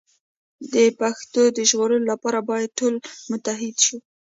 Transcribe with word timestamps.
د 0.73 0.75
پښتو 0.99 1.41
د 1.57 1.57
ژغورلو 1.69 2.09
لپاره 2.11 2.39
باید 2.49 2.75
ټول 2.79 2.93
متحد 3.31 3.75
شو. 3.85 3.97